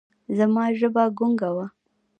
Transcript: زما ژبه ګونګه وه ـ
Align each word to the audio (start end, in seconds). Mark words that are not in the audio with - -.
زما 0.37 0.63
ژبه 0.79 1.03
ګونګه 1.17 1.49
وه 1.55 1.67
ـ 1.69 1.73